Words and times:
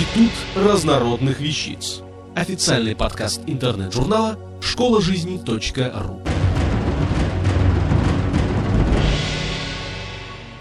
Институт 0.00 0.32
разнородных 0.56 1.40
вещиц. 1.40 2.00
Официальный 2.34 2.96
подкаст 2.96 3.42
интернет-журнала 3.46 4.38
школа 4.62 5.02
жизни.ру. 5.02 6.22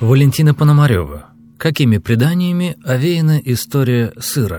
Валентина 0.00 0.54
Пономарева. 0.54 1.26
Какими 1.58 1.98
преданиями 1.98 2.78
овеяна 2.82 3.38
история 3.44 4.14
сыра? 4.18 4.58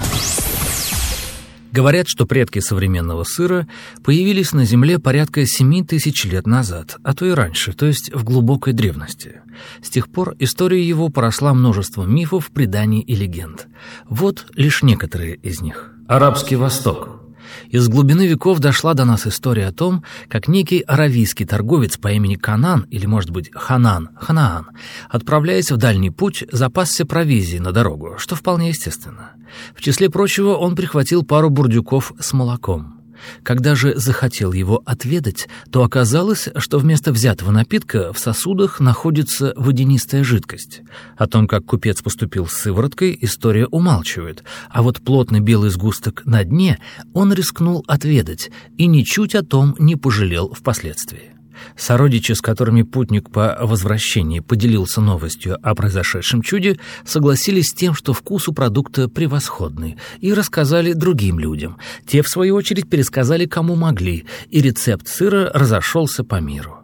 Говорят, 1.72 2.08
что 2.08 2.26
предки 2.26 2.60
современного 2.60 3.24
сыра 3.24 3.68
появились 4.04 4.54
на 4.54 4.66
Земле 4.66 5.00
порядка 5.00 5.46
7 5.46 5.86
тысяч 5.86 6.26
лет 6.26 6.48
назад, 6.48 6.98
а 7.04 7.14
то 7.14 7.26
и 7.26 7.32
раньше, 7.32 7.74
то 7.74 7.86
есть 7.86 8.14
в 8.14 8.24
глубокой 8.24 8.74
древности. 8.74 9.42
С 9.82 9.90
тех 9.90 10.10
пор 10.10 10.36
история 10.40 10.82
его 10.82 11.10
поросла 11.10 11.54
множеством 11.54 12.14
мифов, 12.14 12.52
преданий 12.52 13.02
и 13.02 13.16
легенд. 13.16 13.68
Вот 14.08 14.48
лишь 14.56 14.84
некоторые 14.84 15.36
из 15.36 15.62
них. 15.62 15.92
Арабский 16.08 16.56
Восток. 16.56 17.27
Из 17.70 17.88
глубины 17.88 18.28
веков 18.28 18.60
дошла 18.60 18.94
до 18.94 19.06
нас 19.06 19.28
история 19.28 19.68
о 19.68 19.72
том, 19.72 20.04
как 20.30 20.48
некий 20.48 20.82
аравийский 20.82 21.46
торговец 21.46 21.98
по 21.98 22.12
имени 22.12 22.36
Канан, 22.36 22.86
или, 22.90 23.06
может 23.06 23.30
быть, 23.30 23.52
Ханан, 23.54 24.10
Ханаан, 24.20 24.68
отправляясь 25.10 25.72
в 25.72 25.78
дальний 25.78 26.12
путь, 26.12 26.44
запасся 26.52 27.06
провизией 27.06 27.60
на 27.60 27.72
дорогу, 27.72 28.16
что 28.18 28.36
вполне 28.36 28.70
естественно. 28.70 29.32
В 29.76 29.82
числе 29.82 30.10
прочего 30.10 30.56
он 30.56 30.76
прихватил 30.76 31.24
пару 31.24 31.50
бурдюков 31.50 32.14
с 32.20 32.34
молоком. 32.34 32.97
Когда 33.44 33.76
же 33.76 33.98
захотел 33.98 34.54
его 34.54 34.82
отведать, 34.86 35.48
то 35.72 35.84
оказалось, 35.84 36.50
что 36.58 36.80
вместо 36.80 37.12
взятого 37.12 37.52
напитка 37.52 38.14
в 38.14 38.20
сосудах 38.20 38.80
находится 38.80 39.54
водянистая 39.56 40.24
жидкость. 40.24 40.82
О 41.18 41.28
том, 41.28 41.48
как 41.48 41.66
купец 41.66 42.02
поступил 42.02 42.48
с 42.48 42.54
сывороткой, 42.54 43.18
история 43.22 43.68
умалчивает, 43.68 44.44
а 44.70 44.82
вот 44.82 45.02
плотный 45.02 45.40
белый 45.40 45.70
сгусток 45.70 46.24
на 46.26 46.44
дне 46.44 46.80
он 47.14 47.34
рискнул 47.34 47.84
отведать 47.88 48.52
и 48.78 48.88
ничуть 48.88 49.36
о 49.36 49.44
том 49.44 49.76
не 49.80 49.96
пожалел 49.96 50.54
впоследствии. 50.54 51.37
Сородичи, 51.78 52.34
с 52.34 52.42
которыми 52.42 52.84
путник 52.84 53.30
по 53.30 53.58
возвращении 53.62 54.40
поделился 54.40 55.02
новостью 55.02 55.58
о 55.62 55.76
произошедшем 55.76 56.42
чуде, 56.42 56.80
согласились 57.06 57.70
с 57.70 57.74
тем, 57.74 57.94
что 57.94 58.14
вкус 58.14 58.48
у 58.48 58.54
продукта 58.54 59.08
превосходный, 59.08 59.98
и 60.20 60.34
рассказали 60.34 60.94
другим 60.94 61.40
людям. 61.40 61.78
Те, 62.06 62.22
в 62.22 62.30
свою 62.30 62.56
очередь, 62.56 62.90
пересказали 62.90 63.46
кому 63.46 63.76
могли, 63.76 64.26
и 64.50 64.62
рецепт 64.62 65.08
сыра 65.08 65.52
разошелся 65.54 66.24
по 66.24 66.40
миру. 66.40 66.78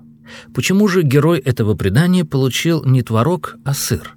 Почему 0.53 0.87
же 0.87 1.03
герой 1.03 1.39
этого 1.39 1.75
предания 1.75 2.25
получил 2.25 2.83
не 2.83 3.01
творог, 3.01 3.57
а 3.65 3.73
сыр? 3.73 4.15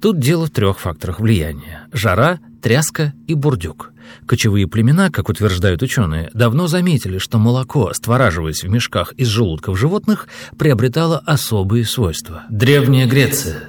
Тут 0.00 0.18
дело 0.18 0.46
в 0.46 0.50
трех 0.50 0.78
факторах 0.78 1.20
влияния– 1.20 1.86
жара, 1.92 2.40
тряска 2.66 3.12
и 3.28 3.34
бурдюк. 3.34 3.92
Кочевые 4.26 4.66
племена, 4.66 5.08
как 5.10 5.28
утверждают 5.28 5.82
ученые, 5.82 6.30
давно 6.34 6.66
заметили, 6.66 7.18
что 7.18 7.38
молоко, 7.38 7.92
створаживаясь 7.94 8.64
в 8.64 8.68
мешках 8.68 9.12
из 9.12 9.28
желудков 9.28 9.78
животных, 9.78 10.26
приобретало 10.58 11.22
особые 11.24 11.84
свойства. 11.84 12.42
Древняя 12.50 13.06
Греция. 13.06 13.60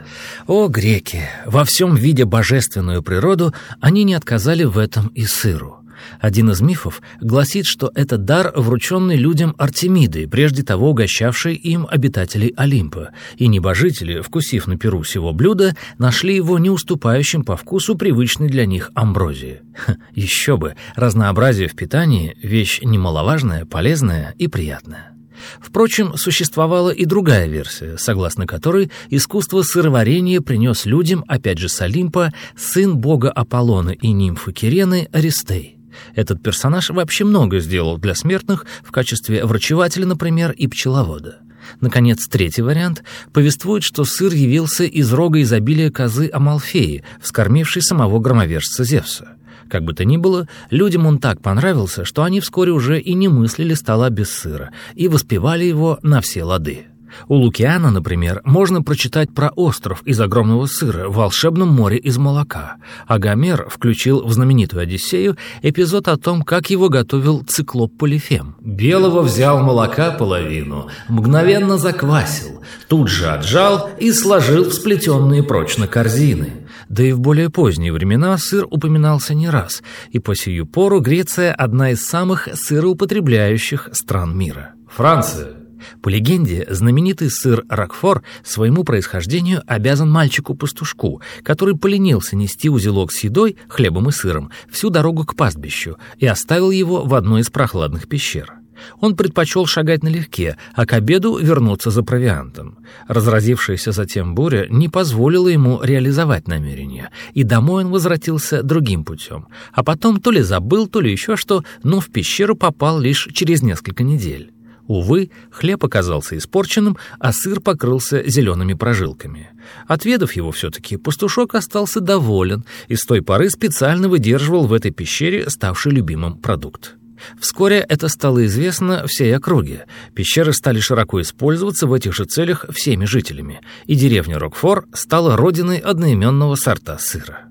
О, 0.48 0.68
греки! 0.68 1.22
Во 1.46 1.64
всем 1.64 1.96
виде 1.96 2.26
божественную 2.26 3.04
природу 3.04 3.54
они 3.82 4.04
не 4.04 4.16
отказали 4.16 4.64
в 4.64 4.80
этом 4.80 5.10
и 5.10 5.26
сыру. 5.26 5.76
Один 6.20 6.52
из 6.52 6.62
мифов 6.62 7.02
гласит, 7.22 7.66
что 7.66 7.92
это 7.96 8.18
дар, 8.18 8.52
врученный 8.56 9.16
людям 9.16 9.56
Артемидой, 9.58 10.28
прежде 10.28 10.64
того 10.64 10.92
угощавшей 10.92 11.56
им 11.56 11.88
обитателей 11.90 12.54
Олимпа, 12.58 13.10
и 13.38 13.48
небожители, 13.48 14.22
вкусив 14.22 14.68
на 14.68 14.78
перу 14.78 15.04
сего 15.04 15.34
блюда, 15.34 15.76
нашли 15.98 16.36
его 16.36 16.60
не 16.60 16.70
уступающим 16.70 17.44
по 17.44 17.56
вкусу 17.56 17.96
привычной 17.96 18.48
для 18.48 18.66
них 18.66 18.92
амброзии. 18.96 19.62
Ха, 19.76 19.98
еще 20.14 20.58
бы, 20.58 20.76
разнообразие 20.96 21.68
в 21.68 21.76
питании– 21.76 22.38
вещь 22.44 22.80
немаловажная, 22.82 23.66
полезная 23.66 24.34
и 24.38 24.48
приятная. 24.48 25.18
Впрочем, 25.60 26.18
существовала 26.18 26.90
и 26.90 27.06
другая 27.06 27.48
версия, 27.48 27.98
согласно 27.98 28.48
которой 28.48 28.92
искусство 29.10 29.62
сыроварения 29.62 30.42
принес 30.42 30.86
людям, 30.86 31.24
опять 31.28 31.60
же 31.60 31.70
с 31.70 31.80
Олимпа, 31.82 32.34
сын 32.56 32.98
бога 32.98 33.32
Аполлона 33.32 33.92
и 33.92 34.12
нимфы 34.12 34.52
Кирены 34.52 35.10
Аристей. 35.12 35.77
Этот 36.16 36.42
персонаж 36.42 36.90
вообще 36.90 37.24
много 37.24 37.60
сделал 37.60 37.98
для 37.98 38.16
смертных 38.16 38.66
в 38.84 38.92
качестве 38.92 39.46
врачевателя, 39.46 40.06
например, 40.06 40.52
и 40.52 40.68
пчеловода. 40.68 41.40
Наконец, 41.82 42.28
третий 42.28 42.62
вариант 42.62 43.04
повествует, 43.34 43.84
что 43.84 44.06
сыр 44.06 44.34
явился 44.34 44.86
из 44.86 45.12
рога 45.12 45.42
изобилия 45.42 45.92
козы 45.92 46.30
Амалфеи, 46.32 47.04
вскормившей 47.22 47.82
самого 47.82 48.20
громовержца 48.20 48.84
Зевса. 48.84 49.30
Как 49.70 49.84
бы 49.84 49.94
то 49.94 50.06
ни 50.06 50.18
было, 50.18 50.48
людям 50.70 51.06
он 51.06 51.20
так 51.20 51.42
понравился, 51.42 52.06
что 52.06 52.24
они 52.24 52.40
вскоре 52.40 52.72
уже 52.72 53.00
и 53.00 53.14
не 53.14 53.28
мыслили 53.28 53.74
стола 53.74 54.10
без 54.10 54.30
сыра 54.30 54.72
и 54.96 55.08
воспевали 55.08 55.66
его 55.66 56.00
на 56.04 56.22
все 56.22 56.44
лады. 56.44 56.86
У 57.28 57.36
Лукиана, 57.36 57.92
например, 57.92 58.42
можно 58.44 58.82
прочитать 58.82 59.34
про 59.34 59.50
остров 59.50 60.02
из 60.06 60.20
огромного 60.20 60.66
сыра 60.66 61.10
в 61.10 61.16
волшебном 61.16 61.70
море 61.70 61.98
из 61.98 62.18
молока, 62.18 62.78
а 63.08 63.20
Гомер 63.20 63.68
включил 63.70 64.26
в 64.26 64.32
знаменитую 64.32 64.82
«Одиссею» 64.82 65.38
эпизод 65.62 66.08
о 66.08 66.18
том, 66.18 66.42
как 66.42 66.70
его 66.70 66.90
готовил 66.90 67.44
циклоп 67.44 67.98
Полифем. 67.98 68.56
«Белого 68.62 69.22
взял 69.22 69.62
молока 69.62 70.12
половину, 70.12 70.90
мгновенно 71.08 71.78
заквасил, 71.78 72.62
тут 72.88 73.10
же 73.10 73.28
отжал 73.28 73.90
и 74.00 74.12
сложил 74.12 74.66
в 74.66 74.74
сплетенные 74.74 75.44
прочно 75.44 75.88
корзины». 75.88 76.68
Да 76.90 77.04
и 77.04 77.12
в 77.12 77.20
более 77.20 77.50
поздние 77.50 77.92
времена 77.92 78.38
сыр 78.38 78.66
упоминался 78.70 79.34
не 79.34 79.50
раз, 79.50 79.84
и 80.12 80.20
по 80.20 80.36
сию 80.36 80.66
пору 80.66 81.02
Греция– 81.02 81.54
одна 81.58 81.92
из 81.92 82.06
самых 82.06 82.48
сыроупотребляющих 82.54 83.90
стран 83.92 84.38
мира. 84.38 84.74
Франция 84.90 85.67
по 86.02 86.10
легенде, 86.10 86.66
знаменитый 86.70 87.30
сыр 87.30 87.66
Рокфор 87.70 88.24
своему 88.44 88.84
происхождению 88.84 89.64
обязан 89.68 90.10
мальчику-пастушку, 90.10 91.22
который 91.44 91.76
поленился 91.76 92.36
нести 92.36 92.70
узелок 92.70 93.12
с 93.12 93.24
едой, 93.24 93.58
хлебом 93.68 94.10
и 94.10 94.12
сыром, 94.12 94.52
всю 94.70 94.90
дорогу 94.90 95.26
к 95.26 95.36
пастбищу 95.36 95.98
и 96.18 96.26
оставил 96.26 96.72
его 96.72 97.04
в 97.04 97.14
одной 97.14 97.42
из 97.42 97.50
прохладных 97.50 98.08
пещер. 98.08 98.54
Он 99.00 99.16
предпочел 99.16 99.66
шагать 99.66 100.04
налегке, 100.04 100.58
а 100.74 100.86
к 100.86 100.94
обеду 100.94 101.38
вернуться 101.38 101.90
за 101.90 102.04
провиантом. 102.04 102.80
Разразившаяся 103.08 103.92
затем 103.92 104.36
буря 104.36 104.68
не 104.70 104.90
позволила 104.90 105.48
ему 105.48 105.82
реализовать 105.82 106.48
намерение, 106.48 107.10
и 107.34 107.44
домой 107.44 107.86
он 107.86 107.92
возвратился 107.92 108.64
другим 108.64 109.04
путем. 109.04 109.48
А 109.74 109.84
потом 109.84 110.20
то 110.20 110.32
ли 110.32 110.42
забыл, 110.42 110.88
то 110.88 111.02
ли 111.02 111.12
еще 111.12 111.36
что, 111.36 111.64
но 111.84 112.00
в 112.00 112.10
пещеру 112.10 112.56
попал 112.56 113.00
лишь 113.00 113.28
через 113.34 113.62
несколько 113.62 114.04
недель. 114.04 114.52
Увы, 114.88 115.32
хлеб 115.52 115.84
оказался 115.84 116.38
испорченным, 116.38 116.98
а 117.20 117.34
сыр 117.34 117.60
покрылся 117.60 118.24
зелеными 118.26 118.74
прожилками. 118.74 119.52
Отведав 119.86 120.34
его 120.34 120.52
все-таки, 120.52 120.98
пастушок 120.98 121.56
остался 121.56 122.00
доволен 122.00 122.64
и 122.88 122.96
с 122.96 123.04
той 123.04 123.22
поры 123.22 123.50
специально 123.50 124.08
выдерживал 124.08 124.66
в 124.66 124.74
этой 124.74 124.92
пещере 124.92 125.50
ставший 125.50 125.92
любимым 125.92 126.38
продукт. 126.38 126.96
Вскоре 127.40 127.78
это 127.78 128.08
стало 128.10 128.46
известно 128.46 129.08
всей 129.08 129.36
округе. 129.36 129.86
Пещеры 130.14 130.54
стали 130.54 130.80
широко 130.80 131.20
использоваться 131.22 131.88
в 131.88 131.94
этих 131.94 132.14
же 132.14 132.26
целях 132.26 132.66
всеми 132.72 133.06
жителями, 133.06 133.62
и 133.86 133.96
деревня 133.96 134.40
Рокфор 134.40 134.88
стала 134.94 135.36
родиной 135.36 135.80
одноименного 135.80 136.56
сорта 136.56 136.98
сыра. 137.00 137.48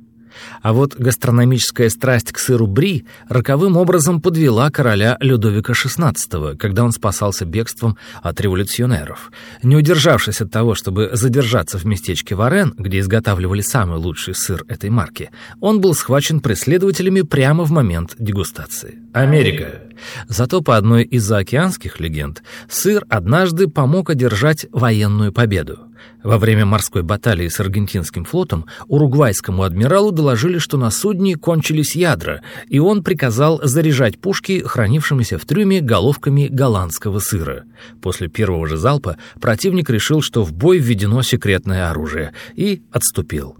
А 0.62 0.72
вот 0.72 0.96
гастрономическая 0.96 1.88
страсть 1.90 2.32
к 2.32 2.38
сыру 2.38 2.66
бри 2.66 3.04
роковым 3.28 3.76
образом 3.76 4.20
подвела 4.20 4.70
короля 4.70 5.16
Людовика 5.20 5.72
XVI, 5.72 6.56
когда 6.56 6.84
он 6.84 6.92
спасался 6.92 7.44
бегством 7.44 7.96
от 8.22 8.40
революционеров. 8.40 9.30
Не 9.62 9.76
удержавшись 9.76 10.40
от 10.40 10.50
того, 10.50 10.74
чтобы 10.74 11.10
задержаться 11.12 11.78
в 11.78 11.84
местечке 11.84 12.34
Варен, 12.34 12.74
где 12.76 13.00
изготавливали 13.00 13.60
самый 13.60 13.98
лучший 13.98 14.34
сыр 14.34 14.64
этой 14.68 14.90
марки, 14.90 15.30
он 15.60 15.80
был 15.80 15.94
схвачен 15.94 16.40
преследователями 16.40 17.22
прямо 17.22 17.64
в 17.64 17.70
момент 17.70 18.14
дегустации. 18.18 18.98
Америка. 19.12 19.82
Зато 20.28 20.60
по 20.60 20.76
одной 20.76 21.04
из 21.04 21.24
заокеанских 21.24 22.00
легенд 22.00 22.42
сыр 22.68 23.04
однажды 23.08 23.68
помог 23.68 24.10
одержать 24.10 24.66
военную 24.72 25.32
победу. 25.32 25.85
Во 26.22 26.38
время 26.38 26.66
морской 26.66 27.02
баталии 27.02 27.48
с 27.48 27.60
аргентинским 27.60 28.24
флотом 28.24 28.66
уругвайскому 28.88 29.62
адмиралу 29.62 30.12
доложили, 30.12 30.58
что 30.58 30.76
на 30.76 30.90
судне 30.90 31.36
кончились 31.36 31.96
ядра, 31.96 32.42
и 32.68 32.78
он 32.78 33.02
приказал 33.02 33.60
заряжать 33.62 34.18
пушки, 34.18 34.62
хранившимися 34.64 35.38
в 35.38 35.44
трюме 35.44 35.80
головками 35.80 36.48
голландского 36.50 37.18
сыра. 37.18 37.64
После 38.02 38.28
первого 38.28 38.66
же 38.66 38.76
залпа 38.76 39.16
противник 39.40 39.90
решил, 39.90 40.22
что 40.22 40.44
в 40.44 40.52
бой 40.52 40.78
введено 40.78 41.22
секретное 41.22 41.90
оружие, 41.90 42.32
и 42.54 42.82
отступил. 42.90 43.56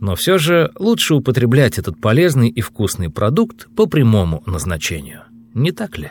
Но 0.00 0.14
все 0.16 0.38
же 0.38 0.72
лучше 0.78 1.14
употреблять 1.14 1.78
этот 1.78 2.00
полезный 2.00 2.48
и 2.48 2.60
вкусный 2.60 3.10
продукт 3.10 3.68
по 3.76 3.86
прямому 3.86 4.42
назначению. 4.46 5.22
Не 5.54 5.72
так 5.72 5.98
ли? 5.98 6.10